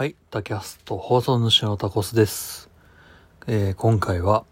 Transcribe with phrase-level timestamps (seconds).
[0.00, 2.70] はい、タキャスト放送主のタコスです。
[3.46, 4.46] えー今回は、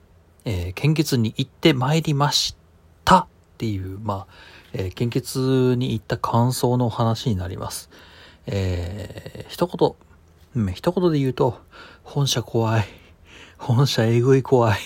[0.44, 2.54] えー献血に行ってまいりまし
[3.02, 3.26] たっ
[3.56, 4.34] ていう、まあ、
[4.74, 7.88] えー献血に行った感想の話になります。
[8.44, 9.94] えー一言、
[10.66, 11.58] うん、一言で言うと、
[12.02, 12.84] 注射怖い。
[13.56, 14.78] 注射えぐい怖い。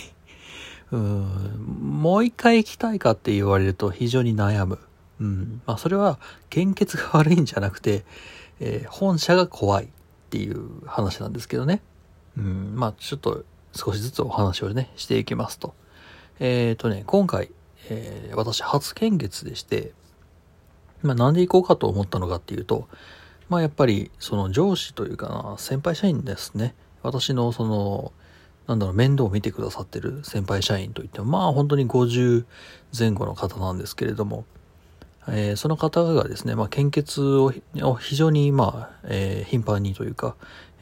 [0.92, 4.78] うん、もう一回行きたいかって言われると非常に悩む。
[5.20, 5.60] うん。
[5.66, 6.20] まあ、それは、
[6.50, 8.04] 献血が悪いんじゃなくて、
[8.60, 9.88] えー本社が怖い
[10.32, 11.82] っていう話なんですけどね。
[12.38, 12.72] うん。
[12.74, 15.74] まあ、ちょっと少しずつお話をね、していきますと。
[16.40, 17.50] えっ、とね、今回、
[17.90, 19.92] えー私初献血でして、
[21.02, 22.88] まあ、なんで行こうかと思ったのかっていうと、
[23.50, 26.74] まあ、やっぱり、その上司というかな、先輩社員ですね。
[27.02, 28.12] 私のその、
[28.66, 32.46] なんだろう、面倒を見てくださってる先輩社員といっても、まあ本当に50
[32.98, 34.46] 前後の方なんですけれども、
[35.28, 40.34] えーその方がですね、まあ献血をを非常に、まあ、えー頻繁にというか、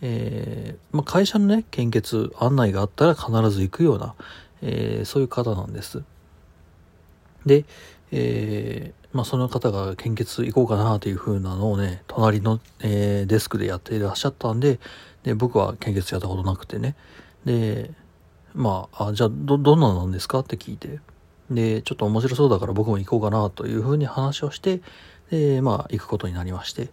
[0.02, 4.14] えーまあ会社のね、献血案内があったら必ず行くような、
[4.62, 6.02] えーそういう方なんです。
[7.46, 7.64] で、
[8.12, 14.78] えーまあその方が献血行こうかなという風なのをね、隣の、えーデスクでやっていらっしゃったんで、
[15.24, 16.94] で、僕は献血やったことなくてね。
[17.44, 17.90] で、
[18.54, 21.00] まあ、あじゃあ、ど、どんなのなんですかって聞いて。
[21.50, 24.80] で、ちょっと面白そうだから僕も行こうかなというふうに話をして、
[25.30, 26.88] で、まあ、行くことになりまして。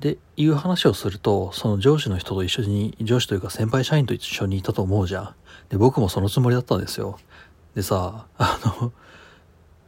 [0.00, 5.34] で、いう話をすると、その上司の人と一緒に、上司というか先輩社員と一緒にいたと思うじゃん。
[5.70, 7.18] で、僕もそのつもりだったんですよ。
[7.74, 8.92] でさ、あの、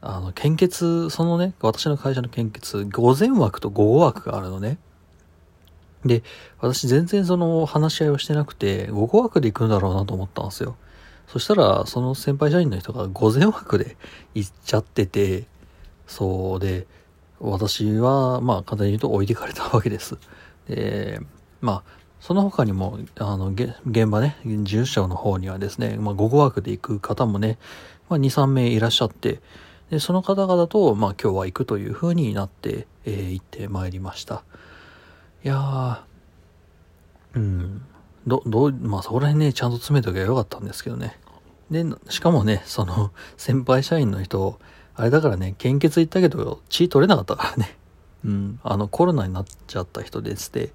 [0.00, 4.78] あの、献血、そのね、私の会社の献血、午前枠と午後枠があるのね。
[6.04, 6.22] で、
[6.60, 10.76] 私全然その話し合いをしてなくて、午後枠で行くんだろうなと思ったんですよ。
[11.28, 13.96] そしたら、その先輩社員の人が午前枠で
[14.34, 15.46] 行っちゃってて、
[16.06, 16.86] そうで、
[17.38, 20.18] 私は、まあ、簡単に言うと置いてかれたわけです。
[20.68, 21.20] で、
[21.60, 27.58] まあ、その他にも、あの、現場ね、住所の方にはですね、まあ、午後枠で行く方もね、
[28.08, 29.40] まあ、2、3名いらっしゃって、
[29.90, 34.44] で、その方々と、まあ、今日は行くという風になって、えー行ってまいりました。
[35.44, 35.98] いやー、
[37.36, 37.82] うん、
[38.26, 41.18] ど、どう、まあそこら辺ね、ちゃんと詰めときゃよかったんですけどね。
[41.70, 44.58] で、しかもね、その、 先輩社員の人、
[44.94, 47.76] あれだからね、献血行ったけど、血取れなかったからね。
[48.24, 50.72] うん、あの、コロナになっちゃった人でして、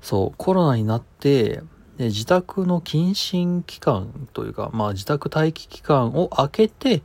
[0.00, 1.62] そう、コロナになって、
[1.96, 7.02] で自宅の謹慎期間というか、まあ自宅待機期間を空けて、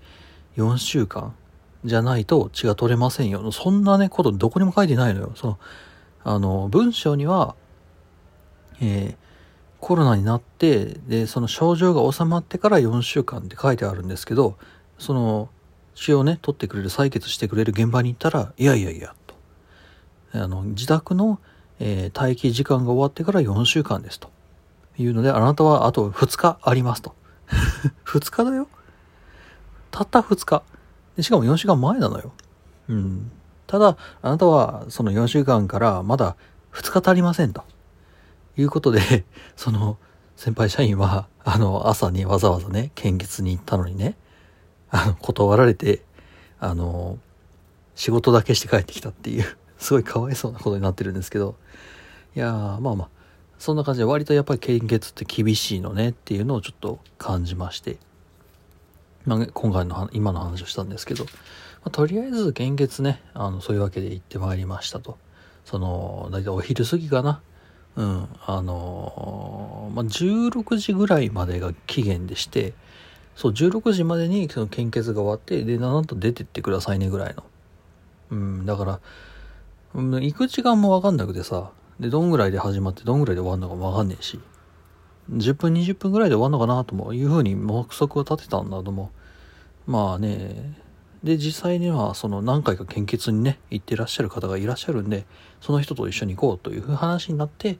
[0.58, 1.36] 4週間
[1.86, 3.52] じゃないと血が取れませんよ。
[3.52, 5.32] そんなね、ことどこにも書いてないのよ。
[5.36, 5.60] その、
[6.24, 7.56] あの、文章には、
[8.82, 9.29] えー
[9.80, 14.58] コロナになって、で、その症状が収まってから4週間って書いてあるんですけど、
[14.98, 15.50] その、
[15.96, 19.36] 血をね、取ってくれる、採血してくれる現場に行ったら、いやいやいや、と。
[20.34, 21.40] あの、自宅の、
[21.80, 24.30] えー待機時間が終わってから4週間です、と。
[24.98, 27.16] いうので、あなたはあと2日あります、と。
[28.06, 28.68] 2日だよ
[29.92, 30.64] たった2日。
[31.16, 32.34] でしかも4週間前なのよ。
[32.90, 33.32] うん。
[33.68, 36.36] ただ、あなたはその4週間からまだ
[36.74, 37.64] 2日足りませんと。
[38.60, 39.26] いうことで、
[39.56, 39.98] その
[40.36, 44.16] 先輩社員は、あの、朝にわざわざね、献血に行ったのにね、
[44.90, 46.04] あの、断られて、
[46.60, 47.18] あの、
[47.96, 49.46] 仕事だけして帰ってきたっていう、
[49.78, 51.56] すごいかわいそうなことになってるんですけど、
[52.36, 53.10] いやー、まあまあ、
[53.58, 57.98] そんな感じで割とやっぱり献血って厳しいのねっていうのをちょっと感じまして、
[59.26, 61.30] まあ、今回の今の話をしたんですけど、ま
[61.86, 65.18] あ、とりあえず献血ね、あの、そういうわけで行ってまいりましたと。
[65.66, 67.42] その、だいたいお昼過ぎかな。
[67.96, 72.74] うん、あのーまあ、16時ぐらいまでが期限でして、
[73.36, 77.44] そう、16時までにその献血が終わって、で、なんと出てってくださいねぐらいの。
[78.32, 79.00] うん、だから、
[79.96, 84.40] うん行く時間もわかんなくてさ、で、どんぐらいで始まってどんぐらいで終わるのかもわかんねえし、
[85.32, 89.12] 10分、20分ぐらいで終わるのかなともいうふうに目測を立てたんだとも、
[89.88, 90.76] まあね、
[91.24, 95.26] で、実際には、その何回か献血にね、行ってらっしゃる方がいらっしゃるんで、
[95.60, 97.78] その人と一緒に行こうという話になって、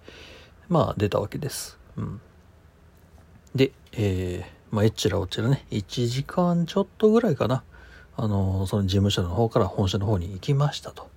[0.68, 1.80] まあ出たわけです。
[1.96, 2.22] うん。
[3.56, 7.64] で、えー、まあ、えっちらおっちらね、1時間ちょっとぐらいかな。
[8.16, 11.10] あの、その事務所の方から本社の方に行きましたと。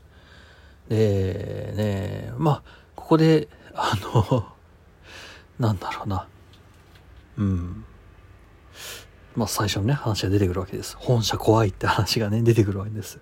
[0.89, 2.63] で、ね、まあ、
[2.95, 4.47] ここで、あの、
[5.59, 6.29] なんだろうな。
[7.39, 7.85] うん。
[9.37, 10.97] まあ最初のね、話が出てくるわけです。
[10.99, 13.19] 本社怖いって話がね、出てくるわけです。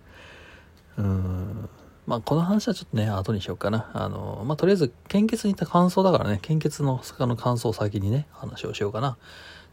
[0.97, 1.69] うん。
[2.07, 3.91] まあこの話はちょっとね、後にしようかな。
[3.95, 9.17] あの、まあとりあえず、献血に行った感想だからね、献血の坂の感想を先にね、話をしようかな。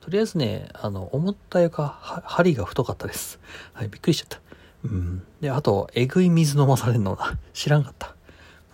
[0.01, 3.39] とりあえずね、あの、思ったよりか、針が太かったです。
[3.73, 4.39] はい、びっくりしちゃった。
[4.85, 5.23] うん。
[5.41, 7.37] で、あと、えぐい水飲まされるのだ。
[7.53, 8.15] 知らんかった。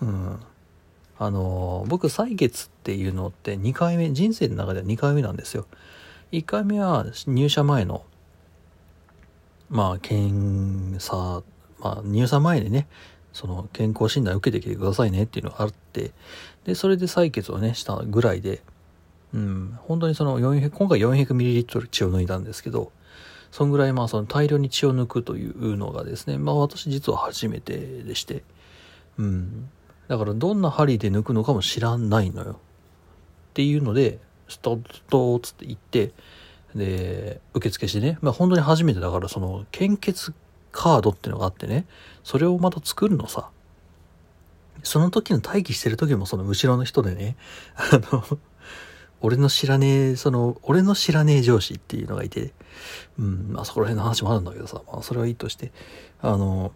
[0.01, 0.39] うん。
[1.17, 5.65] ああの、僕、採血っていうのって2回目、人生の中では2回目なんですよ。
[6.33, 8.03] 1回目は入社前の、
[9.69, 11.43] まあ、検査、
[11.79, 12.87] まあ、入社前にね、
[13.33, 16.11] その健康診断を受けてきてくださいねっていうのがあって、
[16.65, 18.63] で、それで採血をね、したぐらいで、
[19.31, 22.91] うん、本当にその400、今回 400ml 血を抜いたんですけど、
[23.51, 28.43] そんぐらいまあその大量に血を抜くというのがですね、まあ私実は初めてでして、
[29.19, 29.69] うん。
[30.07, 32.53] だからどんな針で抜くのかも知らないのよ。
[32.53, 32.55] っ
[33.53, 36.11] ていうので、ストットつって言って、
[36.75, 40.33] で、受付してね、まあ本当に初めてだからその献血
[40.71, 41.85] カードっていうのがあってね、
[42.23, 43.49] それをまた作るのさ。
[44.83, 47.37] その時の待機してる時もその後ろの人でね、
[47.75, 48.23] あの、
[49.21, 52.53] 俺の知らねえ、その、俺の知らねえ上司っていうのがいて、
[53.17, 55.71] うん、まあそこら辺の話もあるんだけどさ、まあそれはいいとして、
[56.21, 56.73] あの、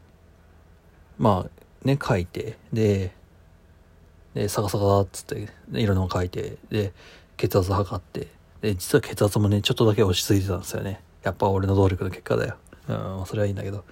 [1.17, 3.13] まあね、書いて、で、
[4.33, 6.93] で、サカサカっつって、いろんなの書いて、で、
[7.37, 8.27] 血圧測って、
[8.61, 11.01] で、実は血圧もね、ちょっとだけ落ち着いてたんですよね。
[11.23, 12.57] やっぱ俺の努力の結果だよ。
[12.89, 13.85] うん、それはいいんだけど。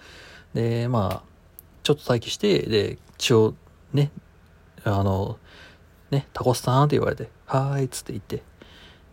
[0.53, 1.35] で、まあ、
[1.83, 3.53] ちょっと待機して、で、血を
[3.93, 4.11] ね、
[4.83, 5.37] あの、
[6.11, 8.43] ね、タコスさんって言われて、はーいっつって言って、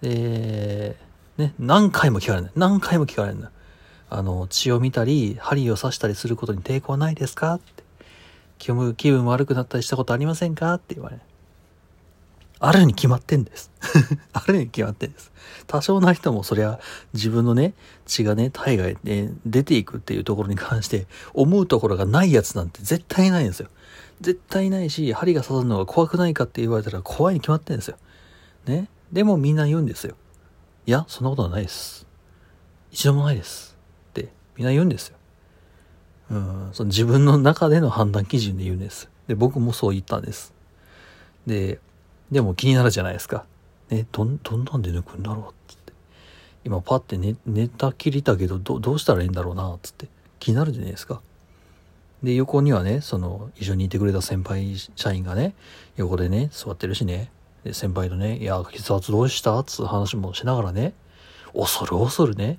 [0.00, 0.96] で、
[1.36, 2.52] ね、何回も聞かれない。
[2.54, 3.50] 何回も聞かれるんだ。
[4.10, 7.82] あの、血を見たり、針を刺したりすることに抵抗ないですかって。
[8.58, 11.22] 気分気分悪くなったりしたことありませんかって言われる。
[12.64, 13.72] あるに決まってんです。
[14.32, 15.32] あるに決まってんです。
[15.66, 16.78] 多少な人もそりゃ
[17.12, 17.74] 自分のね、
[18.06, 23.68] 血がね、体外で出ていくっていうところに関して思うところがないやつなんて絶対ないんですよ。
[24.20, 27.96] 絶対ないし、針が刺さるのが怖くないかって言われたら怖いに決まってんですよ。
[28.66, 28.88] ね？
[29.10, 30.14] でもみんな言うんですよ。
[30.86, 32.06] いや、そんなことはないです。
[32.92, 33.76] 一度もないです。
[34.10, 35.16] ってみんな言うんですよ。
[36.30, 39.10] うん、その自分の中での判断基準で言うんです。
[39.26, 40.54] で、僕もそう言ったんです。
[41.46, 41.80] で、
[42.32, 43.44] でも気になるじゃないですか。
[43.90, 45.92] ね、どん、どんなんで抜くんだろうっつって。
[46.64, 50.08] 今パッて寝、寝たきりたけど、ど、どうしたらいいんだろうなっつって。
[50.40, 51.20] 気になるじゃないですか。
[52.22, 55.54] で、横にはね、その、一緒にいてくれた先輩社員がね、
[55.96, 57.30] 横でね、座ってるしね。
[57.64, 59.62] で、先輩とね、いや、血圧どうした？
[59.64, 60.94] つう話もしながらね、
[61.54, 62.58] 恐る恐るね、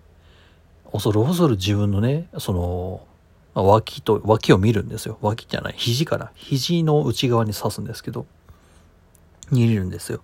[0.91, 3.07] 恐る恐る自分のね、その、
[3.55, 5.17] 脇と、脇を見るんですよ。
[5.21, 6.31] 脇じゃない、肘から。
[6.35, 8.27] 肘の内側に刺すんですけど、
[9.53, 10.21] に入れるんですよ。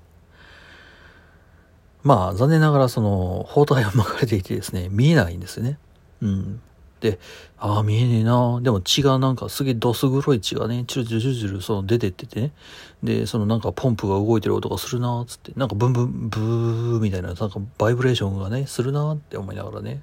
[2.04, 5.78] まあ、残念ながらその、包帯が巻かれていてですね、見えないんですよね。
[6.22, 6.62] うん。
[7.02, 7.20] で、
[7.58, 12.52] ああ、見えねえなでも血がなんかすげえどす黒い血がね、チュルチュルチュルチュルその出てっててね。
[13.04, 20.02] で、そのなんかポンプが動いてる音がするなつって、なんかブンブン、ブーみたいな、なんかバイブレーションがね、するなって思いながらね。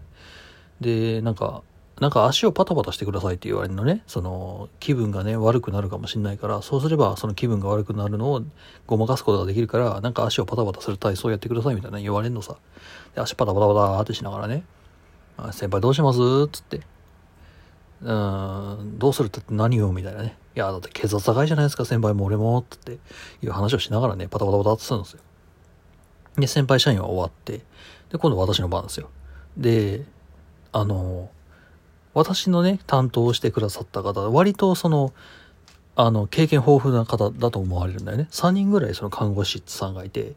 [0.81, 1.63] で、なんか、
[2.01, 4.03] なんか足をパタパタしてくださいって言われるのね。
[4.07, 8.43] その気分がね、悪くなるかもしんないから、そうすればその気分が悪くなるのを
[8.87, 12.57] ごまかすことができるから、なんか足をパタパタする体操をやってくださいみたいな言われるのさ。
[13.15, 14.65] で、足パタパタパタってしながらね、
[15.39, 16.19] あ先輩どうします？
[16.49, 16.83] つって。
[18.03, 19.91] うーん、どうするって何を？
[19.91, 20.37] みたいなね。
[20.55, 22.63] いや、だって血圧高いじゃないですか、先輩も俺も。
[22.69, 22.99] つって
[23.43, 25.21] いう話をしながらね、パタパタパタってするんですよ。
[26.37, 27.63] で、先輩社員は終わって、
[28.11, 29.09] で、今度私の番ですよ。
[29.57, 30.05] で、
[30.73, 31.31] あの、
[32.17, 35.13] 私のね、担当してくださった方、割とその、
[35.97, 38.27] あの、経験豊富な方だと思われるんだよね。
[38.31, 40.33] 3人ぐらいその看護師さんがいて、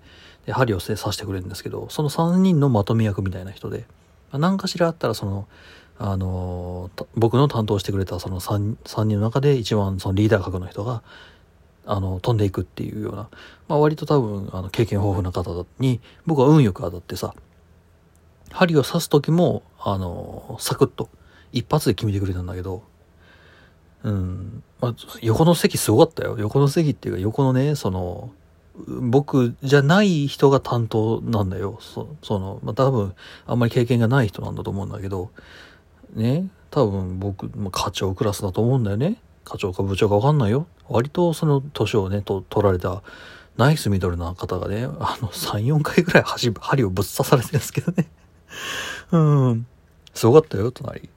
[0.46, 3.86] で、針を刺してくれるんですけど、その3人のまとめ役みたいな人で、
[4.34, 5.48] 何かしらあったらその、
[6.00, 11.02] あの、僕の担当してくれたその 3, 3人の中で一番そのリーダー格の人が、
[11.86, 13.30] あの、飛んでいくっていうような、
[13.70, 17.34] まあ割と多分、あの、経験豊富な方に、僕は運よく当たってさ、
[18.52, 21.08] 針を刺す時も、あの、サクッと、
[21.52, 22.84] 一発で決めてくれたんだけど、
[24.04, 26.38] うん、まあ、横の席すごかったよ。
[26.40, 28.32] 横の席っていうか、横のね、その、
[28.88, 31.80] 僕じゃない人が担当なんだよ。
[31.82, 33.14] その、まあ、多分、
[33.46, 35.32] あんまり経験がない人なんだと思うんだけど、
[36.16, 39.18] ね、多分僕、まあ、課長クラスだと思うんだよね。
[39.44, 40.68] 課長か部長かわかんないよ。
[40.88, 43.04] 割とその年をね、と取られた
[43.58, 48.08] ナイスミドルな方がね、あの、3、4回ぐらい針針をぶっ刺されてるんですけどね。
[49.12, 49.68] うん。
[50.14, 51.10] すごかったよ、隣。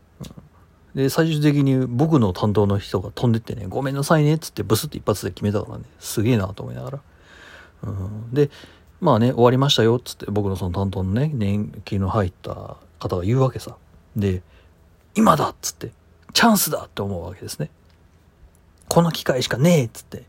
[0.95, 7.01] で、最終的に僕の担当の人が飛んでってね、ごめんなさいね、っつってブスって一発で決めたからね、すげえなと思いながら。
[7.85, 8.51] うん、で、
[9.01, 13.77] まあね、終わりましたよ、っつって僕のその担当のね、年金の入った方が言うわけさ。
[14.17, 14.43] で、
[15.15, 15.93] 今だっつって、
[16.35, 17.71] チャンスだって思うわけですね。
[18.89, 20.25] この機会しかねえっつって。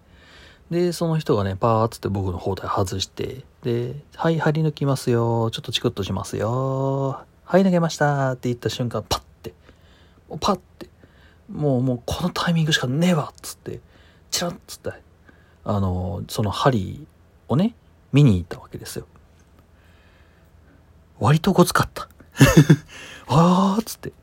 [0.72, 5.52] で、その人がね、パーっつって僕の包帯外して、で、はい、張り抜きますよ。
[5.52, 7.22] ちょっとチクッとしますよ。
[7.44, 9.22] はい、投げましたって言った瞬間、パッ
[10.40, 10.90] パッて、
[11.52, 13.80] もうもうこのタイミングしかねえわっつって、
[14.32, 14.92] チラッつって、
[15.64, 17.08] あの、その針
[17.48, 17.76] をね、
[18.12, 19.08] 見に行ったわけですよ。
[21.20, 22.10] 割とごつかった。
[23.28, 24.14] あーっつって。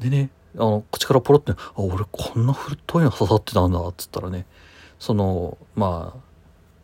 [0.00, 4.46] でね、あの、口からポロって、あ、俺こんな太いの刺さってたんだ、っつったらね、
[4.98, 6.20] その、まあ、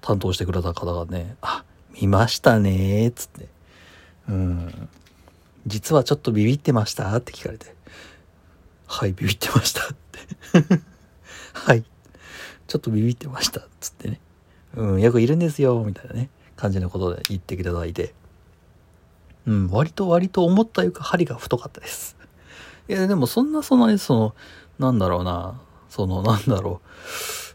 [0.00, 1.64] 担当してくれた方がね、あ、
[2.00, 3.48] 見ましたねー、つって。
[4.28, 4.88] うん。
[5.66, 7.74] 実はちょっとビビってましたって聞かれて。
[8.92, 10.80] はい、ビビってましたって
[11.54, 11.84] はい。
[12.66, 13.62] ちょっとビビってました。
[13.78, 14.20] つってね。
[14.74, 15.84] うん、よくいるんですよ。
[15.86, 16.28] みたいなね。
[16.56, 18.12] 感じのことで言っていただいて。
[19.46, 22.16] うん、割と割と思ったよりか針が太かったです。
[22.88, 24.34] いや、でもそんなそんなにその、
[24.80, 26.80] なんだろうな、その、なんだろ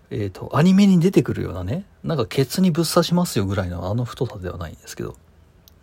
[0.09, 5.17] う、えっ、ー、と、アニメに出てくるようなね、なんかケツにぶっ刺しますよぐらいのあの太さではないんですけど、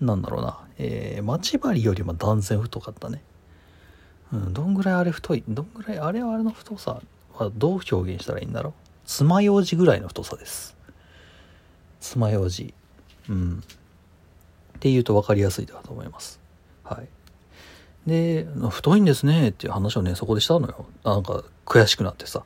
[0.01, 3.23] なんだろうな、えー、待ち針よりも断然太かったね。
[4.33, 7.01] うん、どんぐらいあれ太い、どんぐらい、あれはあれの太さ
[7.35, 8.73] はどう表現したらいいんだろう？
[9.05, 10.77] 爪楊枝ぐらいの太さです。
[12.01, 12.73] 爪楊枝。
[13.29, 13.59] うん。
[13.59, 16.41] って言うと分かりやすいだと思います。
[16.83, 17.09] はい。
[18.09, 20.87] で、太いんですねっていう話をね、そこでしたのよ。
[21.05, 22.43] なんか悔しくなってさ、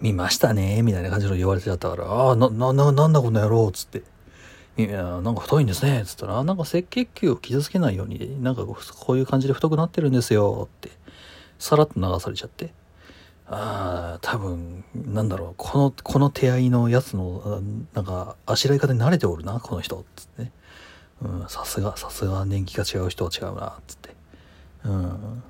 [0.00, 4.02] 見ましたねみたいな感じの言われてちゃったから、ああ、な、な、な、なんだこの野郎つって。
[4.78, 10.90] いや、なんか太いんですねつったら、なんか赤血球を傷つけないように、なんかこういう感じで太くなってるんですよって、
[11.60, 12.72] さらっと流されちゃって。
[13.46, 17.62] ああ、多分、なんだろう、この、この手合いのやつの、
[17.94, 20.50] なんか、あしらい方に慣れておるな、この人、つって。
[21.22, 24.10] うん、さすが、さすが年季が違う人は違うな、つって。
[24.84, 25.42] うん。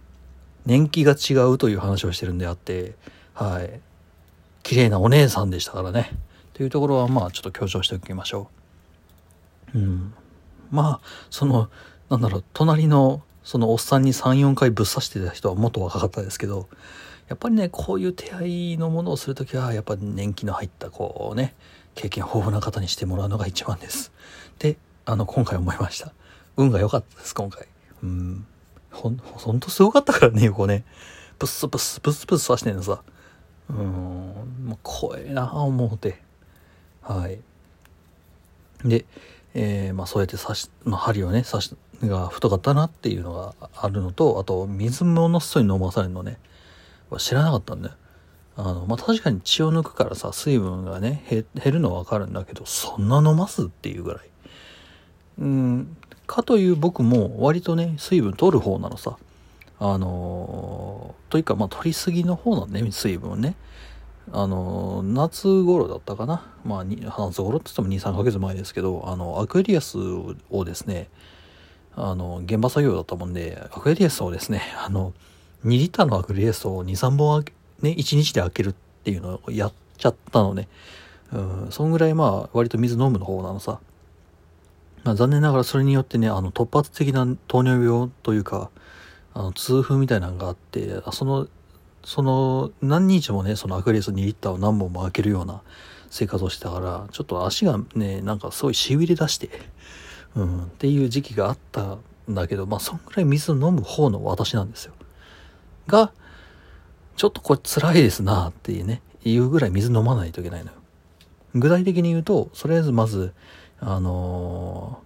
[0.67, 2.97] 年季が違うという話をしてるんであって、
[3.35, 3.81] はい。
[4.62, 6.11] 綺麗なお姉さんでしたからね。
[6.55, 8.50] というところは、まあ、ちょっと強調しておきましょ
[9.75, 9.79] う。
[9.79, 10.14] うん。
[10.71, 11.69] まあ、その、
[12.09, 16.69] なんだろう、隣の、そのおっさんに3、4回ぶっ刺してた人はもっと若かったですけど、
[17.29, 21.55] やっぱりねこういう手合いのものをする時はやっぱ年季の入ったこうね
[21.95, 24.13] 経験豊富な方にしてもらうのが一番です。
[24.59, 26.13] であの今回思いました。
[26.57, 27.69] 運が良かったです今回。
[28.03, 28.47] うん。
[28.91, 30.85] ほんほんとすごかったからね横ね。
[31.39, 33.03] ブスブスブスブス刺してんのさ。
[33.69, 33.77] うん。
[34.67, 36.21] もう怖えなあ思うて。
[37.01, 37.39] はい。
[38.85, 39.05] で
[39.55, 46.38] えー、まあそうやって刺し、まあ、針をね刺しが太かったなっていうのがあるのとあと水ものすごい飲まされるのね
[47.19, 47.95] 知らなかったんだよ。
[48.57, 54.30] あの、まあ、確かに血を抜くからさ、水分がね、減るのはわかるんだけど、そんな飲ますっていうぐらい。
[55.38, 59.16] うん、かという僕も割とね、水分取る方なのさ。
[59.83, 63.57] あのー、というか、まあ、取りすぎの方なんだね、水分ね。
[64.30, 66.52] あのー、夏頃だったかな。
[66.62, 69.97] まあ、夏頃って言っても2、3ヶ月前ですけど、あの、アクエリアス
[70.50, 71.09] をですね、
[71.97, 75.13] あの、現場作業だったもんで、アクエリアスをですね、あの、
[75.65, 77.45] 2リッターのアクリルエスを2、3本
[77.83, 80.69] ね、1日で開けるっていうのをやっちゃったのね。
[81.33, 83.81] うん、そんぐらいまあ、割と水飲むの方なのさ。
[85.05, 88.71] まあ、残念ながらそれによってね、あの、突発的な糖尿病というか、
[89.33, 91.49] あの、痛風みたいなのがあって、その、
[92.05, 95.63] その、何日もね、そのアクリルエス2リッターを何本も開けるような
[96.11, 99.49] 生活をしてたから、ちょっと足がね、なんかすごいしびれ出して、
[100.37, 101.99] うん、っていう時期があった
[102.31, 104.95] んだけど、まあ、そんぐらい水飲む方の私なんですよ。
[105.87, 106.13] が、
[107.17, 110.77] ちょっとこれ辛いですなっていうね、いうぐらい水飲まないといけないのよ。
[111.55, 113.33] 具体的に言うと、とりあえずまず、
[113.81, 115.01] あの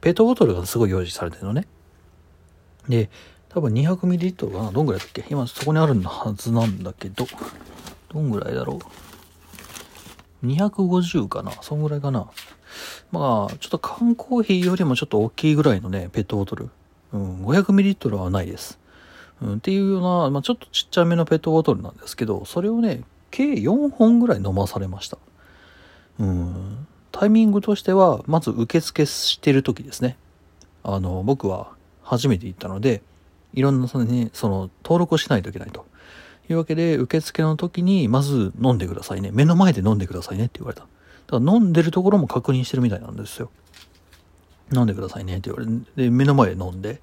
[0.00, 1.66] ー、ペットボトルがすごい用意されてるのね。
[2.88, 3.10] で、
[3.50, 5.24] 多分 200ml かなどんぐらいだっけ？
[5.28, 7.26] 今そこにあるはずなんだけど、
[8.08, 8.78] どんぐらいだろ
[10.42, 12.30] う ?250 かなそんぐらいかな
[13.12, 16.70] まあ、ちょっと缶コーヒーよりもちょっと大きいぐらいのね、ペットボトル。
[17.12, 18.78] うん、500ml はないです。
[19.42, 25.18] うん、っていうような、まあ、ちょっとちっちゃめのペットボトルなんですけど、それをね、計4本ぐらい飲まされました。
[26.18, 26.86] うん。
[27.12, 30.16] タイミングとしては、まず受付してる時ですね。
[30.82, 31.72] あの、僕は
[32.02, 33.02] 初めて行ったので、
[33.54, 35.86] いろんなその、ね、その登録をしないといけないと。
[36.48, 39.30] いうわけで、受付の時に、まず飲んでくださいね。
[39.32, 40.86] 目の前で飲んでくださいねって言われた。
[41.38, 43.50] だ飲んでるところも確認してるみたいなんですよ。
[44.72, 47.00] 飲んでくださいねって言われて、で、目の前で飲んで、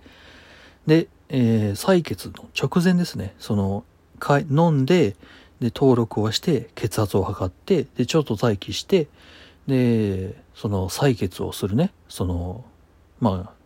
[0.86, 3.36] で、えー、採血の直前ですね。
[3.40, 3.84] その、
[4.20, 5.16] か飲んで、
[5.60, 9.08] で、登録をして、血圧を測って、で、ちょっと待機して、
[9.68, 12.64] で、その採血をするね、その、
[13.20, 13.58] まあ、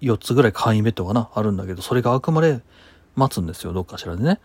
[0.00, 2.60] 4つぐらい簡易ベッドかな、あるんだけど、それが開くまで
[3.16, 4.40] 待つんですよ、どっかしらでね。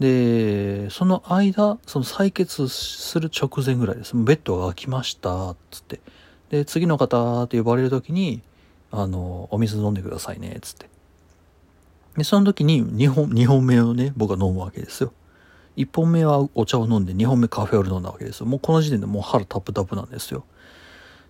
[0.00, 4.16] で、その間、その採血する直前ぐらいです。
[4.16, 6.00] ベッドが開きました、つって。
[6.48, 8.40] で、次の方って呼ばれる時に、
[8.90, 10.88] あの、お水飲んでくださいね、つって。
[12.16, 15.12] で、その時に2本、2本目をね、僕は飲むわけですよ。
[15.76, 18.46] 1本目はお茶を飲んで2本目カフェオレ飲んだわけですよ。
[18.46, 20.44] もうこの時点でもう腹タプタプなんですよ。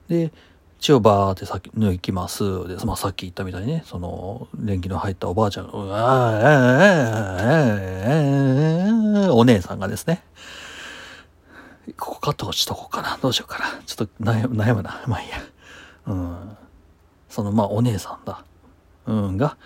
[0.09, 0.33] で、
[0.81, 2.67] 血をバーって先抜きます。
[2.67, 6.41] で、まあ、さっき言ったみたいにね、その、電気の入ったおばあちゃん、うわ
[9.35, 10.25] お姉さんがですね、
[11.99, 13.19] ここカット落ちとこうかな。
[13.21, 13.83] どうしようかな。
[13.85, 15.03] ちょっと悩む悩むな。
[15.07, 15.37] まあいいや。
[16.07, 16.57] うん。
[17.29, 18.45] その、まあ、お姉さんだ。
[19.07, 19.57] うん、が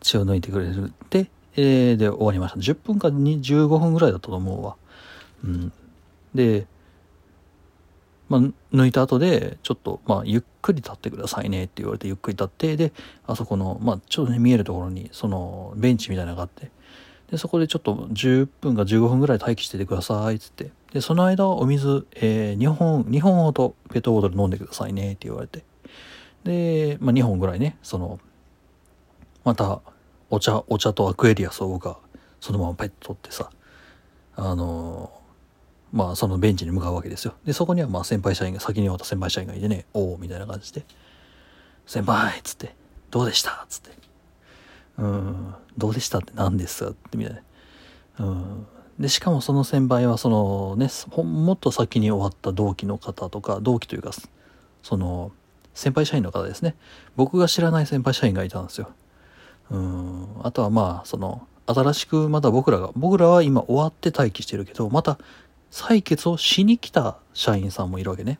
[0.00, 0.92] 血を抜いてくれる。
[1.10, 2.58] で、えー、で終わりました。
[2.58, 4.76] 10分か15分ぐらいだったと思うわ。
[5.44, 5.72] うん。
[6.34, 6.66] で、
[8.28, 8.40] まあ、
[8.74, 12.92] 抜いた後で、ちょっと、まあ、ゆっくり立ってくださいねって言われて、ゆっくり立って、で、
[13.26, 16.70] あそこの、まあ、ちょっとね、見えるところに、その、ベンチみたいなのがあって、
[17.30, 20.70] で、そこでちょっと10分か15分ぐらい待機しててください、つって。
[20.92, 25.64] で、その間、お水、えー、2本、2本ほどペットボトル飲んでくださいねって言われて。
[26.44, 28.20] で、まあ、2本ぐらいね、その、
[29.44, 29.80] また、
[30.30, 31.98] お茶、お茶とアクエリアスを僕は、
[32.40, 33.50] そのままペット取ってさ、
[34.36, 35.23] あのー
[35.94, 37.34] まあそのベンチに向かうわけですよ。
[37.44, 40.84] で、そこにはまあ先輩社員が、先に終わった先輩社員がいてね、おおみたいな感じで、
[41.86, 42.74] 先輩っつって、
[43.12, 43.90] どうでしたっつって、
[44.98, 47.42] うん、どうでしたって何ですかってみたい
[48.18, 48.26] な。
[48.26, 48.66] うん。
[48.98, 50.88] で、しかもその先輩はそのね、
[51.22, 54.10] もっと先に終わった同期の方とか、同期というか、
[54.82, 55.30] その、
[55.74, 56.74] 先輩社員の方ですね。
[57.14, 58.90] 僕が知らない先輩社員がいたんですよ。
[59.70, 60.26] うん。
[60.42, 65.18] あとはまあ、その、新しくまた僕らが、僕らは今終わって待機してるけど、また
[65.74, 68.38] 採血をしに来た社員さんもいるわけね。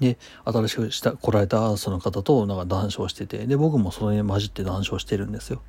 [0.00, 5.60] で、新しくした来られたその方となんか談笑してて、で、僕もそれに混じって談笑してるんですよ。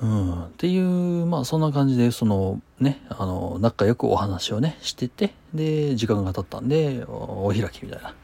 [0.00, 0.44] うん。
[0.46, 8.14] っていう、まあそんな感じで、そのね、あの、仲良くお話をね、してて、で、時間が経ったんで、お開きみたいな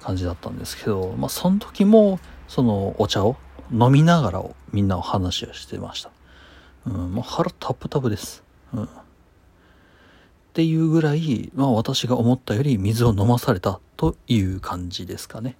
[0.00, 2.18] 感じだったんですけど、まあその時も、
[2.48, 3.36] そのお茶を
[3.70, 6.10] 飲みながらをみんなお話をしてました。
[6.86, 8.42] うん、もう腹タップタプです。
[8.72, 8.88] うん。
[10.52, 15.56] っていうぐらい、まあ私が思ったより水を飲まされたという感じですかね。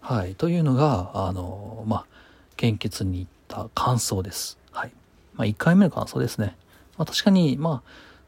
[0.00, 0.36] はい。
[0.36, 2.06] というのが、あの、まあ、
[2.56, 4.56] 献血に行った感想です。
[4.70, 4.92] はい。
[5.34, 6.56] まあ1回目の感想ですね。
[6.96, 7.82] まあ確かに、ま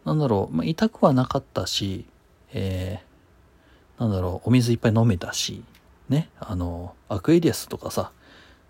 [0.04, 2.06] あ、なんだろう、まあ痛くはなかったし、
[2.54, 5.62] えー、なんだろう、お水いっぱい飲めたし、
[6.08, 8.10] ね、あの、アクエリアスとかさ、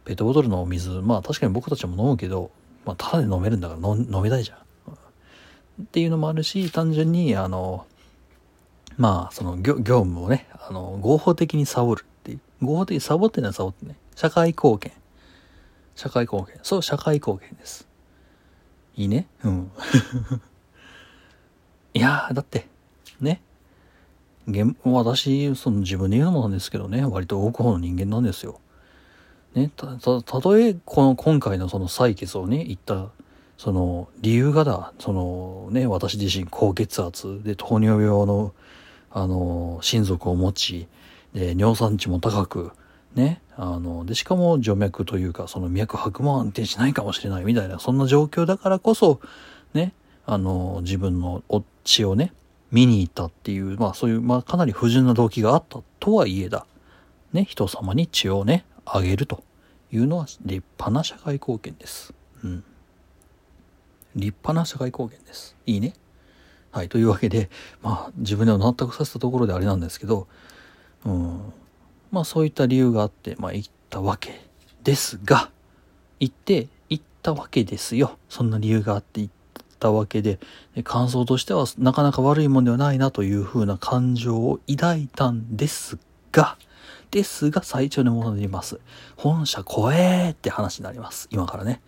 [0.04, 2.50] ペットボトルのお水、まあ確かに僕たちも飲むけど、
[2.84, 4.58] まあただで飲めるんだから飲めないじゃん。
[5.80, 7.86] っていうのもあるし、単純に、あの、
[8.96, 12.40] まあ、その業務をね、あの、合法的にサボるっていう。
[12.60, 13.96] 合法的にサボってないサボってね。
[14.14, 14.92] 社会貢献。
[15.94, 16.58] 社会貢献。
[16.62, 17.88] そう、社会貢献です。
[18.96, 19.70] いいねうん。
[21.94, 22.66] いやー、だって、
[23.20, 23.42] ね。
[24.84, 28.60] 私、その自分で言うのもなんですけどね、割と多くの人間なんですよ。
[29.54, 33.08] ね、た、た、たとえ、この、今回のその採血をね、言った
[33.60, 38.54] その理由がだ、そのね、私自身高血圧で糖尿病の、
[39.10, 40.88] あの、親族を持ち、
[41.34, 42.72] で、尿酸値も高く、
[43.14, 49.20] ね、あの、で、しかも静脈というか、その脈拍も安定しないかもしれないみたいな、そんな状況だからこそ、
[49.74, 49.92] ね、
[50.24, 51.42] あの、自分の
[51.84, 52.32] 血をね、
[52.72, 56.64] 見に行ったっていう、まあそういう、まあかなり不純な動機があったとはいえだ、
[57.34, 59.44] ね、人様に血をね、あげると
[59.92, 62.14] いうのは立派な社会貢献です。
[64.14, 65.56] 立派な社会貢献です。
[65.66, 65.94] いいね。
[66.72, 66.88] はい。
[66.88, 67.50] というわけで、
[67.82, 70.28] まあ、自分では納得させたところであれなんですけど、
[71.04, 71.52] うん。
[72.10, 74.40] まあ、そういった理由があって、まあ、行ったわけ
[74.84, 75.50] ですが、
[76.20, 78.18] 行って、行ったわけですよ。
[78.28, 79.32] そんな理由があって行っ
[79.78, 80.38] たわけで、
[80.74, 85.98] で感想としてはなかなか悪いもんではないなというふうな感情を抱いたんです
[86.32, 86.56] が、
[87.10, 88.78] ですが、最長に戻ります。
[89.16, 91.26] 本社怖えーって話になります。
[91.30, 91.80] 今からね。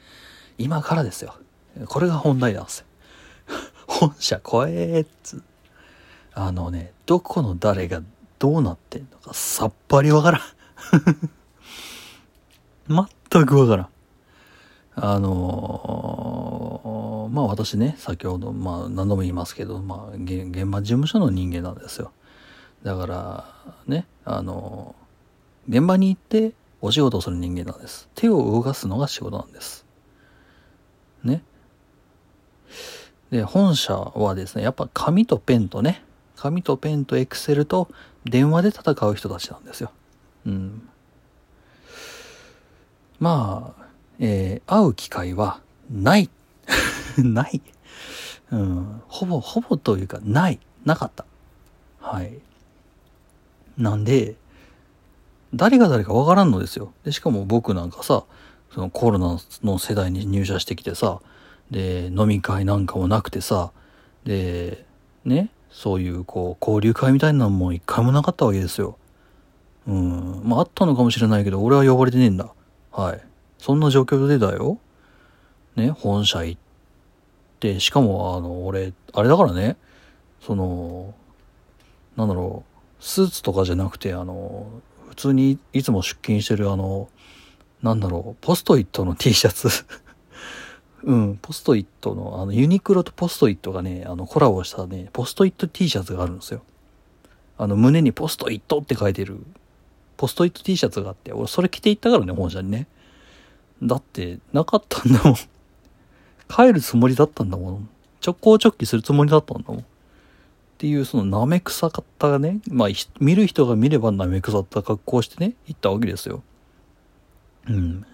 [0.58, 1.36] 今からですよ。
[1.86, 2.86] これが本題なんですよ。
[3.86, 5.42] 本社怖えーっつ。
[6.34, 8.02] あのね、どこの誰が
[8.38, 10.40] どうなってんのかさっぱりわからん。
[13.30, 13.88] 全くわからん。
[14.94, 22.12] あのー、まあ私ね、先ほど、まあ何度も言いますけど、まあ現場事務所の人間なんですよ。
[22.82, 23.44] だから、
[23.86, 28.08] ね、あのー、現場に行ってお仕事をする人間なんです。
[28.14, 29.86] 手を動かすのが仕事なんです。
[31.24, 31.42] ね。
[33.32, 36.04] で、本社はですね、やっぱ紙とペンとね、
[36.36, 37.88] 紙とペンとエクセルと
[38.26, 39.90] 電話で戦う人たちなんですよ。
[40.46, 40.88] うん。
[43.18, 43.84] まあ、
[44.18, 46.28] えー、会う機会はない。
[47.16, 47.62] ない。
[48.50, 49.02] うん。
[49.08, 50.60] ほぼ、ほぼというか、ない。
[50.84, 51.24] なかった。
[52.02, 52.38] はい。
[53.78, 54.36] なんで、
[55.54, 56.92] 誰が誰かわからんのですよ。
[57.04, 58.24] で、しかも僕なんかさ、
[58.74, 61.20] そのコロナの世代に入社してきてさ、
[61.72, 63.72] で、飲み会なんかもなくてさ、
[64.24, 64.84] で、
[65.24, 68.98] ね、そういうこう、交流会みたいなのも一回もなかったわけですよ。
[69.88, 70.42] うん。
[70.44, 72.52] まああったのかもしれないけど、俺は呼ばれてねえんだ。
[72.92, 73.20] はい。
[73.56, 74.78] そんな状況でだよ。
[75.74, 76.60] ね、本社行っ
[77.58, 79.78] て、しかもあの、俺、あれだからね、
[80.42, 81.14] その、
[82.16, 82.64] なんだろ
[83.00, 84.66] う、スーツとかじゃなくて、あの、
[85.08, 87.08] 普通にいつも出勤してるあの、
[87.82, 89.68] なんだろう、ポストイットの T シャツ
[91.04, 96.62] うん、ポストイットの、あの、ユニクロとポストイットがね、あの、コラボしたね、ポストイット T シャツがあるんですよ。
[97.58, 99.38] あの、胸にポストイットって書いてる、
[100.16, 102.86] ポストイット T シャツがあって、俺それ着て行ったからね、本社にね。
[103.82, 105.34] だって、なかったんだもん。
[106.48, 107.88] 帰るつもりだったんだもん。
[108.24, 109.78] 直行直帰するつもりだったんだもん。
[109.80, 109.84] っ
[110.78, 112.88] ていう、その舐め臭かったがね、まあ、
[113.18, 116.42] 見る人が見れば舐め腐った格好をしてね、行ったわけですよ。
[117.68, 118.06] うん。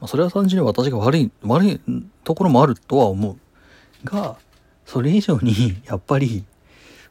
[0.00, 1.80] まあ、それは単純に私が悪い、悪い
[2.24, 3.38] ところもあるとは思う。
[4.04, 4.36] が、
[4.86, 6.44] それ以上に、 やっぱり、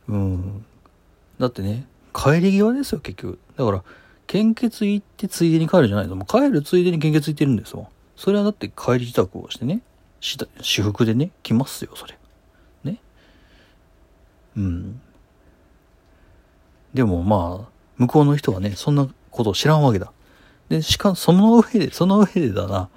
[0.08, 0.66] うん、
[1.40, 3.40] だってね、帰り際ですよ、結局。
[3.58, 3.84] だから、
[4.26, 6.16] 献血行ってついでに帰るじゃないの。
[6.16, 7.90] もう帰るついでに献血行ってるんですよ。
[8.16, 9.82] それはだって帰り自宅をしてね、
[10.20, 12.18] し私服でね、来ますよ、それ。
[12.84, 13.00] ね。
[14.56, 15.02] うん。
[16.94, 20.12] でもまあ、向こうの人はね、そんなことを知らんわけだ。
[20.70, 22.90] で、しかもその上で、その上でだな、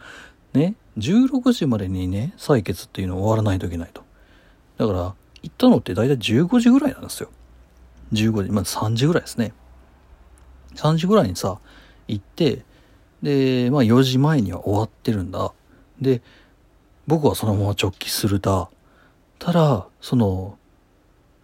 [0.53, 4.03] ね、16時までにね、採血っていうのを終わらないといけないと。
[4.79, 7.31] だから、行ったのって大体15時ぐらいなんですよ。
[8.13, 9.53] 15時、まあ3時ぐらいですね。
[10.75, 11.59] 3時ぐらいにさ、
[12.09, 12.65] 行って、
[13.23, 15.53] で、まあ4時前には終わってるんだ。
[16.01, 16.23] で、
[17.07, 18.69] 僕はそのまま直帰するだ。
[19.39, 20.59] ただ、その、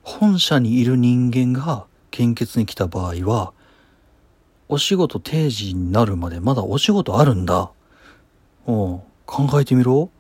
[0.03, 3.53] 本社にいる人間が献血に来た場合は、
[4.69, 7.71] お仕事定時になるまでまだお仕事あるんだ。
[8.67, 10.11] うん、考えてみろ。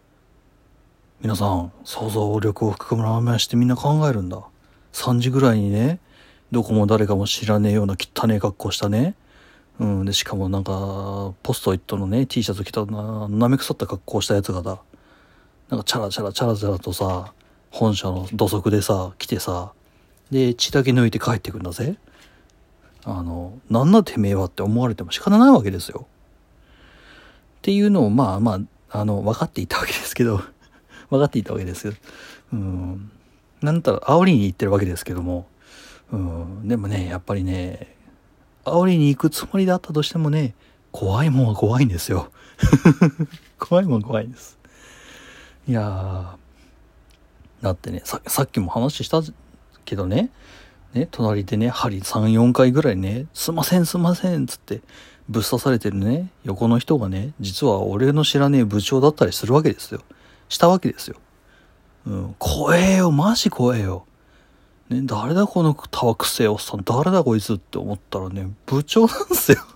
[1.20, 4.42] 皆さん、想像力を含めましてみんな考えるんだ。
[4.92, 5.98] 3時ぐらいにね、
[6.52, 9.14] どこも誰かも知らねえような汚ねえ格好したね。
[9.80, 14.78] うん、で、しかもなんか、ポストイットのね、T シャツ着たな、舐め腐った格好したやつがだ。
[15.68, 17.32] なんかチャラチャラチャラチャラとさ、
[17.70, 19.72] 本社の土足でさ、来てさ、
[20.30, 21.96] で、血だけ抜いて帰ってくんだぜ。
[23.06, 26.08] あの、なんだてめえはって思われても仕方ないわけですよ。
[27.58, 30.42] っていうのを、まあまあ、あの、分かっていたわけですけど、
[31.08, 31.92] 分かっていたわけですよ。
[32.52, 33.12] うん。
[33.62, 35.46] なんたら、煽りに行ってるわけですけども、
[36.10, 36.68] うん。
[36.68, 37.94] でもね、やっぱりね、
[38.64, 40.54] 煽りに行くつもりだったとしてもね、
[40.90, 42.32] 怖いもんは怖いんですよ。
[43.60, 44.58] 怖いもんは怖いんです。
[45.68, 46.36] いやー、
[47.62, 49.20] だってね、ささっきも話した
[49.84, 50.30] けどね、
[50.94, 54.80] ね、隣でね、針3、4回ぐらいね、すいませんすいませんつって
[55.28, 60.00] ぶっ刺されてるね、横の人がね、実は俺の知らねえ部長だったりするわけですよ。
[60.48, 61.16] したわけですよ。
[62.06, 64.06] うん、怖えよ、マジ怖えよ。
[64.88, 69.58] ね、誰だこのタワくせえおっさん、誰だこいつって思ったらね、部長なんですよ。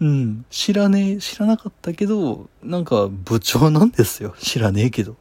[0.00, 4.34] うん、知らねえ、知らなかったけど、なんか部長なんですよ。
[4.38, 5.16] 知らねえけど。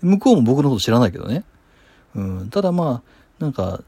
[0.00, 1.44] 向こうも僕のこと知らないけどね。
[2.16, 3.82] うん、ただまあ、なんか、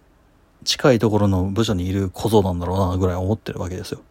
[0.64, 4.02] 近いところの部署にいる小僧なんだろうな、ぐらい思ってるわけですよ。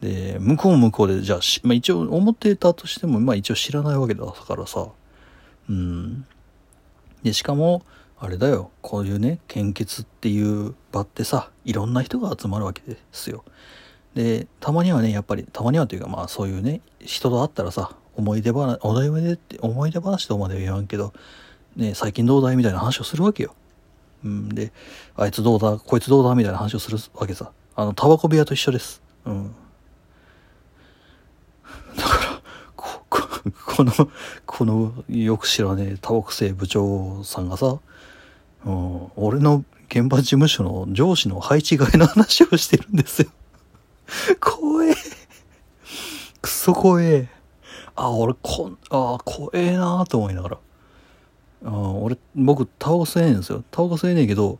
[0.00, 4.88] で、向こう向こうで、じゃあ、まあ一応思ってたとしても、まあ一応知らないわけだからさ。
[5.70, 6.26] うん。
[7.22, 7.82] で、しかも、
[8.18, 13.44] あれだよ、こういうね、献血っていう場ってさ、いろんな人が集まるわけですよ。
[14.14, 21.12] で、たまにはね、やっぱり、たまにはというか、まあそういうね、人と会ったらさ、思い出話、思い出って、思い出話とまでは言わんけど、
[21.76, 23.54] ね、最近どうだいみたいな話をするわけよ。
[24.24, 24.72] うん、で、
[25.14, 27.52] あいつどうだ、こいつどうだみたいな話をするわけさ。
[27.76, 29.02] あの、タバコ部屋と一緒です。
[29.26, 29.54] うん。
[31.96, 32.42] だから、
[32.74, 33.20] こ、こ
[33.66, 33.92] この、
[34.46, 37.78] この、よく知らねえタバコ生部長さんがさ、
[38.64, 43.28] うん、俺の現場事務所の上司の配置換えの話をしてるんですよ。
[44.40, 44.94] 怖え。
[46.40, 47.28] くそ怖え。
[47.94, 50.58] あ、俺こん、あ、怖えなと思いながら。
[51.64, 53.64] あ俺、僕、タバコ吸えねえんですよ。
[53.70, 54.58] タバコ吸えねえけど、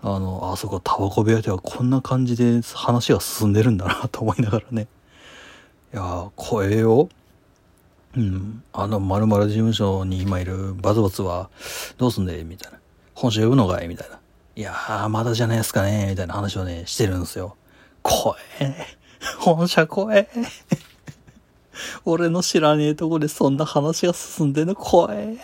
[0.00, 4.88] あの、あそこタバコ部屋ではこんな感じで話が進んでるんだなと思いながらね。
[5.92, 7.08] いやー、怖えよ。
[8.16, 8.62] うん。
[8.72, 11.50] あの、〇〇事務所に今いるバズバツは、
[11.98, 12.78] どうすんでみたいな。
[13.14, 13.88] 本社呼ぶのかい？
[13.88, 14.18] みたいな。
[14.56, 16.08] いやー、まだじゃないですかね？
[16.10, 17.56] みたいな話をね、してるんですよ。
[18.02, 18.74] 怖え。
[19.38, 20.28] 本社怖え。
[22.04, 25.36] 俺の知らねえとこでそんな話が進んでんの怖え。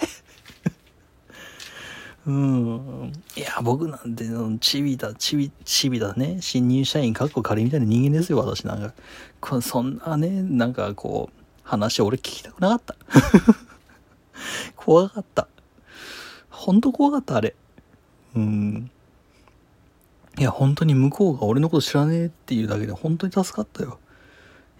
[2.28, 3.12] うん。
[3.36, 4.26] いや、僕なんて、
[4.60, 6.36] チビだ、チビ、チビだね。
[6.42, 8.92] 新入社員、かっこ仮みたいな人間ですよ、私なんか。
[9.40, 12.96] こそんなね、なんかこう、話俺聞きたくなかった。
[14.76, 15.48] 怖かった。
[16.50, 17.56] ほんと怖かった、あれ。
[18.36, 18.90] うん。
[20.38, 23.98] いや、本当に向こうが俺のこと知らねえっていうだけで本当に助かったよ。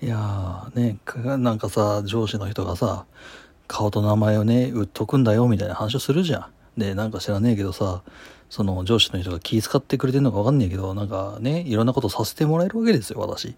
[0.02, 0.98] いやね、
[1.38, 3.06] なんかさ、上司の人がさ、
[3.66, 6.46] 顔と名前をね、売っとくんだよみたいな話をするじゃん。
[6.79, 8.03] で、なんか知らねえけどさ、
[8.49, 13.55] その上司の人が気遣ってくれてんのかわかんねえけど、なんかね、いろんなことさせてもらえるわけですよ、私。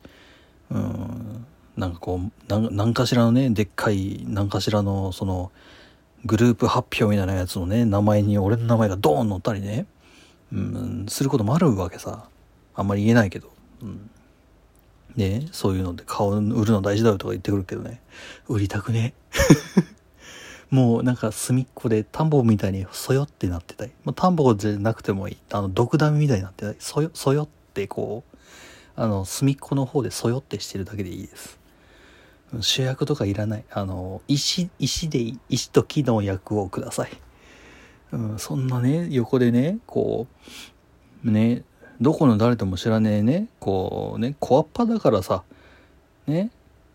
[0.70, 1.46] うん。
[1.76, 5.52] なんかこう、何かしらのね、でっかい、何かしらの、その、
[6.24, 9.86] グループ発表みたいなやつのね、名前に俺の名前がドーン載ったりね、
[10.52, 12.24] うん、することもあるわけさ。
[12.74, 13.50] あんまり言えないけど。
[13.82, 14.10] うん。
[15.16, 18.00] ねそういうので顔売るの大事だよとか言ってくるけどね。
[18.48, 19.14] 売りたくね。
[20.70, 23.92] もうなんか隅っこで田んぼみたいにそよってなってたい。
[24.04, 25.36] もう田んぼじゃなくてもいい。
[25.50, 26.76] あの、毒ダミみたいになってたい。
[26.78, 28.36] そよ、そよってこう、
[28.96, 31.58] あの、隅っこの方でそよってしてるだけでいいです。
[32.60, 33.64] 主役とかいらない。
[33.70, 35.38] あの、石、石でいい。
[35.48, 37.10] 石と木の役をください。
[38.12, 40.26] うん、そんなね、横でね、こ
[41.24, 41.62] う、ね、
[42.00, 45.42] どこの誰とも知らねえね、こうね、小っぱだからさ、
[46.26, 46.50] ね、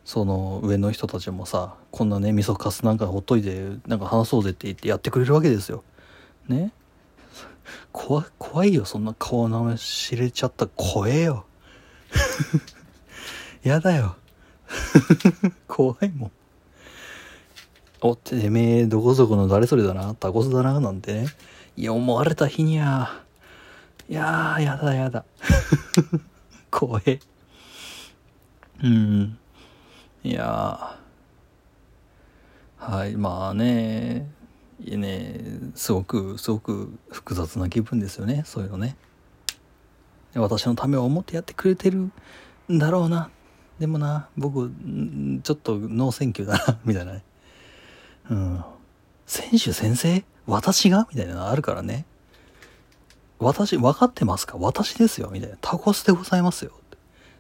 [0.06, 5.84] その上の人たちもさ、こんなね、味噌カスなんかほっといて、なんか話そうぜって言ってやってくれるわけですよ。
[6.48, 6.72] ね？
[7.92, 11.46] 怖怖いよ、そんな顔名前知れちゃった怖えよ。
[13.64, 14.16] やだよ。
[15.68, 16.32] 怖いもん。
[18.02, 21.28] おっててめえ、どこそこの誰それだな、タコスだな、なんてね。
[21.76, 23.24] いや、思われた日にゃ、
[24.08, 25.26] いやー、やだやだ。
[26.70, 27.20] 怖え。
[28.84, 29.40] うん。
[30.26, 30.98] いや
[32.78, 34.28] はい、まあね、
[34.84, 35.40] いやね、
[35.76, 38.98] すごく、すごく複雑な気分ですよね、そういうのね。
[40.34, 42.12] 私のためを思ってやってくれてるん
[42.80, 43.30] だろうな。
[43.78, 44.72] でもな、僕、
[45.44, 47.24] ちょっとノーセンキューだな、 みたいなね。
[48.32, 48.66] うん。
[49.28, 50.26] 選手先生？
[50.48, 51.08] 私が？
[51.12, 52.08] みたいなのあるからね。
[53.38, 54.58] 私、分かってますか？
[54.58, 55.58] 私ですよみたいな。
[55.62, 56.72] タコスでございますよ。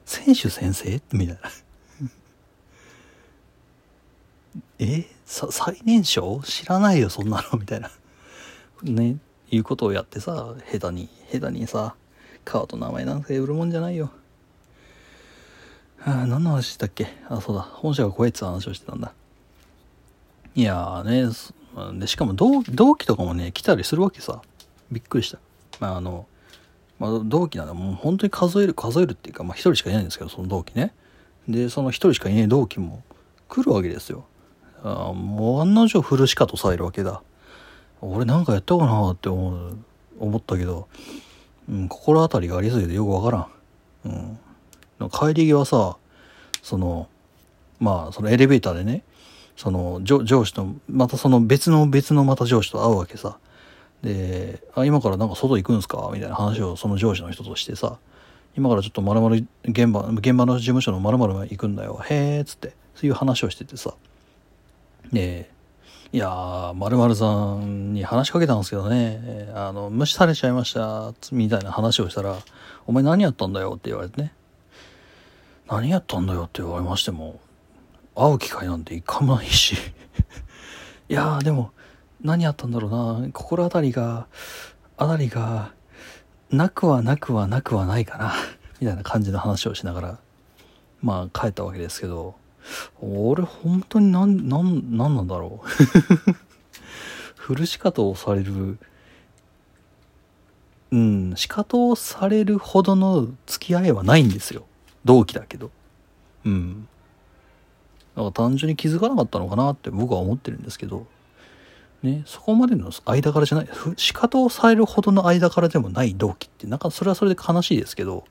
[0.06, 1.02] 選手先生？
[1.12, 1.42] みたいな。
[4.80, 6.42] え、最年少？
[6.44, 7.92] 知らないよ、そんなのみたいな。
[8.84, 9.18] ね、
[9.52, 11.96] いうことをやってさ、下手に、下手にさ、
[12.44, 14.12] 顔と名前なんて売るもんじゃないよ。
[16.06, 17.08] あ何の話だっけ？
[17.30, 17.62] あ、そうだ。
[17.64, 19.14] 本社が怖いって話をしてたんだ。
[20.54, 24.42] いやーね、で、しかも同同期とかもね、来たりするわけさ。
[24.92, 25.40] びっくりした。
[25.80, 26.28] まああの、
[27.00, 30.94] まあ同期ならもう本当に数える、数えるっていうか、まあ一人しかいないんですけど、その同期ね。
[31.48, 33.04] で、その一人しかいない同期も
[33.50, 34.26] 来るわけですよ。
[34.86, 37.22] あもう案の定フルシカとさえるわけだ。
[38.02, 39.78] 俺なんかやったかなって思う、
[40.20, 40.88] 思ったけど、
[41.70, 43.50] うん、心当たりがありすぎてよくわか
[44.04, 44.40] らん。
[45.02, 45.10] うん。
[45.10, 45.98] 帰り際さ、
[46.62, 47.08] その、
[47.80, 49.04] まあ、そのエレベーターでね、
[49.56, 53.38] その上司とまたその別の別のまた上司と会うわけさ
[54.04, 57.98] で「あ今からなんか外行くんすか?」みたいな話をその上司の人としてさ
[58.58, 63.94] 「今からちょっとまるまる現場現場の事務所のまるまる行くんだよへえ」っつってそういう話をしててさ
[65.12, 65.50] で
[66.16, 72.38] いやー、まるさんに話しかけたんですけどね、あの、無視されちゃいました、みたいな話をしたら、
[72.88, 74.32] お前何やったんだよって言われてね。
[75.68, 77.42] 何やったんだよって言われましても、
[78.16, 79.76] 会う機会なんて一回もないし。
[81.10, 81.72] いやーでも
[82.22, 82.92] 何やったんだろう
[83.22, 83.30] な。
[83.34, 84.28] 心当たりが
[84.96, 85.74] あたりが
[86.50, 88.34] なくはなくはなくはないかな。
[88.80, 90.20] みたいな感じの話をしながら
[91.02, 92.36] まあ帰ったわけですけど。
[93.02, 95.68] 俺本当になんなんなんなんだろう。
[97.36, 98.78] フルシカトをされる。
[100.92, 104.66] うんシカトをされるほどの付き合いはないんですよ。
[105.04, 105.72] 同期だけど。
[106.46, 106.88] うん。
[108.16, 111.06] だから単純に気づかなかったのかなって僕は思ってるんですけど、
[112.02, 118.26] ね、そこまでの間柄じゃない、仕方をされるほどの間柄でもない同期って、なんかそれはそれで悲しいですけど、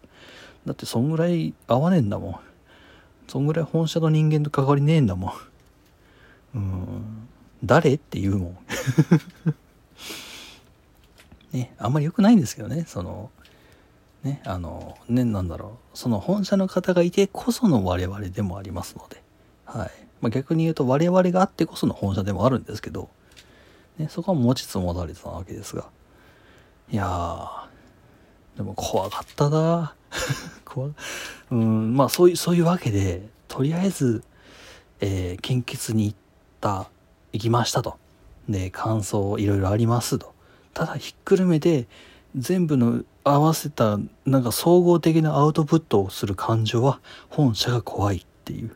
[0.65, 2.37] だってそんぐらい合わねえんだもん。
[3.29, 5.33] そんぐらい本社の人間と関わりねえんだもん。
[6.55, 7.29] うん。
[7.65, 8.59] 誰って言うもん。
[11.57, 13.31] ね、あんまり良くないんですけどね、その、
[14.25, 19.23] ね、あの、ね、なんだろう、その本社の方がいてこその我々でもありますので、
[19.65, 19.91] はい。
[20.21, 23.09] まあ、逆に言うと我々があってこその本社でもあるんですけど、
[23.99, 25.87] ね、そこは持ちつ持たれつなわけですが。
[26.91, 29.95] いやー、でも怖かったな
[30.65, 30.91] 怖
[31.51, 34.25] うん、まあそういう、そういうわけで、とりあえず、
[35.01, 36.17] えー、献血に行っ
[36.61, 36.89] た、
[37.33, 37.99] 行きましたと。
[38.49, 40.33] で、感想いろいろありますと。
[40.73, 41.87] ただひっくるめて、
[42.37, 48.71] 全部の合わせた、なんか総合的なアウトプットをする感情は、本社が怖いっていう。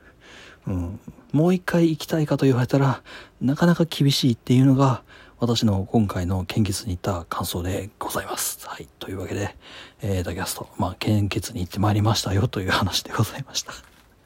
[0.66, 1.00] うん。
[1.32, 3.02] もう一回行きたいかと言われたら、
[3.40, 5.02] なかなか厳しいっていうのが、
[5.40, 8.58] 私の今回の献血に行った感想でございます。
[8.66, 8.88] はい。
[8.98, 9.56] というわけで、
[10.02, 13.72] えー、ダキャスト、まあ、献血に行ってまいりましたよという話でございました。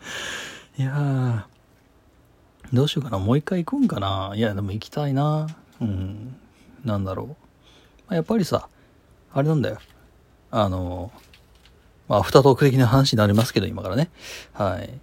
[0.79, 1.45] いやー、
[2.75, 3.19] どうしようかな。
[3.19, 5.49] もう一回行くんかないや、でも行きたいな。
[5.83, 6.35] うん。
[6.83, 7.27] なんだろう。
[7.29, 7.35] ま
[8.09, 8.71] あ、やっぱりさ、
[9.35, 9.81] あれなんだよ。
[10.51, 11.13] あの、
[12.09, 14.11] まあ、アフタートーク的な話になりますけど、今からね。
[14.55, 14.99] はい。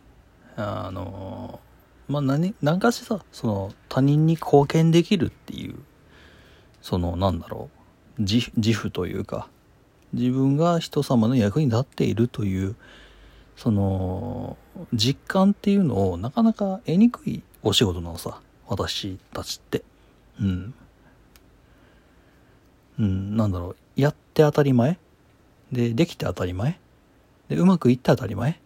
[0.55, 1.59] あの、
[2.07, 5.75] まあ、何、何かしさ、その、他人に貢献できるっていう、
[6.81, 7.69] その、なんだろ
[8.17, 8.21] う。
[8.21, 9.47] 自負というか、
[10.13, 12.75] 自分が人様の役に立っているという、
[13.55, 14.57] その、
[14.93, 18.39] 実感っていうのをなかなか得にくいお仕事なのさ。
[18.67, 19.83] 私たちって。
[20.39, 20.73] うん。
[22.99, 23.75] うん、なんだろう。
[23.99, 24.97] やって当たり前
[25.71, 26.79] で、できて当たり前
[27.49, 28.59] で、うまくいって当たり前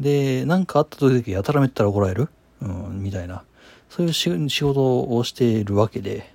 [0.00, 2.28] で、なんかあった時やたらめったら怒られる
[2.60, 3.44] うん、みたいな。
[3.90, 6.33] そういうし仕事をしているわけで、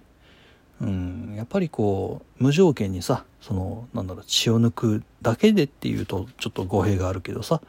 [0.81, 7.61] うん、やっぱりこう、無条件にさ、その、なんだろう、血を抜くだけでっていうと、ちょっと語弊があるけどさ、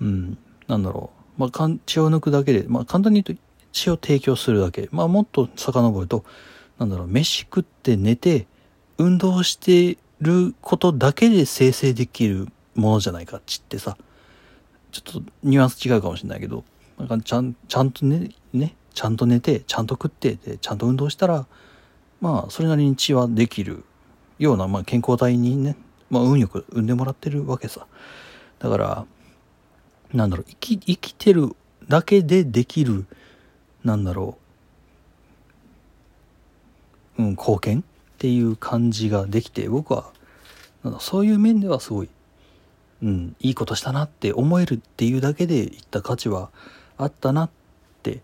[0.00, 3.42] うん、なんだろう、まあ、かん血を抜くだけで、まあ、簡単に言うと
[3.72, 4.88] 血を提供するだけ。
[4.92, 6.24] まあ、もっと遡ると、
[6.78, 8.46] なんだろう、飯食って寝て、
[8.98, 13.96] 運動してることだけで生成できるものじゃないか、血ってさ。
[14.92, 16.64] ちょっとニュアンス違うかもしれないけど、
[16.98, 21.46] なんかちゃん、ちゃんとね、ね、ちゃんと寝て、ちゃんと食って、で、ちゃんと運動したら、
[22.24, 23.84] まあ、それなりに血はできる
[24.38, 25.76] ような、まあ、健康体にね、
[26.08, 27.86] まあ、運よく産んでもらってるわけさ。
[28.60, 29.06] だから、
[30.14, 31.54] なんだろう、生き、生きてる
[31.86, 33.04] だけでできる、
[33.84, 34.38] なんだろ
[37.18, 37.82] う、うん、貢献っ
[38.16, 40.10] ていう感じができて、僕は、
[40.82, 42.08] なんだそういう面ではすごい、
[43.02, 46.48] うん、いいことしたなって思えるっていうだけで言った価値は
[46.96, 47.50] あったなっ
[48.02, 48.22] て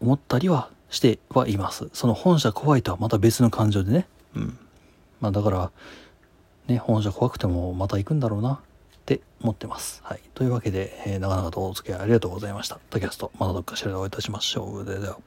[0.00, 1.88] 思ったりはしてはいます。
[1.92, 4.06] その本社怖いとはまた別の感情でね。
[4.34, 4.58] うん。
[5.20, 5.70] まあだから、
[6.66, 8.58] ね、注射怖くてもまた行くんだろうなっ
[9.06, 10.00] て思ってます。
[10.04, 10.20] はい。
[10.34, 12.78] というわけで、えー長々とお付き合いありがとうございました。
[12.90, 14.84] タキャスト、またどっかしらでお会いいたしましょう。
[14.84, 15.18] ではでは。